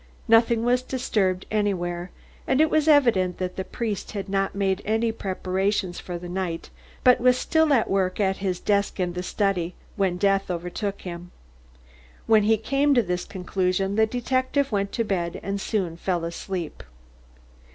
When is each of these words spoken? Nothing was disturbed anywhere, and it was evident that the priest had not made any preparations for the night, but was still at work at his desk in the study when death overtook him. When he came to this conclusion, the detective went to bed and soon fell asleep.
Nothing 0.27 0.63
was 0.63 0.81
disturbed 0.81 1.45
anywhere, 1.51 2.09
and 2.47 2.59
it 2.59 2.71
was 2.71 2.87
evident 2.87 3.37
that 3.37 3.55
the 3.55 3.63
priest 3.63 4.13
had 4.13 4.29
not 4.29 4.55
made 4.55 4.81
any 4.83 5.11
preparations 5.11 5.99
for 5.99 6.17
the 6.17 6.27
night, 6.27 6.71
but 7.03 7.21
was 7.21 7.37
still 7.37 7.71
at 7.71 7.87
work 7.87 8.19
at 8.19 8.37
his 8.37 8.59
desk 8.59 8.99
in 8.99 9.13
the 9.13 9.21
study 9.21 9.75
when 9.97 10.17
death 10.17 10.49
overtook 10.49 11.01
him. 11.03 11.29
When 12.25 12.41
he 12.41 12.57
came 12.57 12.95
to 12.95 13.03
this 13.03 13.25
conclusion, 13.25 13.95
the 13.95 14.07
detective 14.07 14.71
went 14.71 14.91
to 14.93 15.03
bed 15.03 15.39
and 15.43 15.61
soon 15.61 15.97
fell 15.97 16.25
asleep. 16.25 16.81